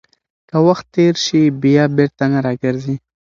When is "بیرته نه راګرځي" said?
1.97-2.95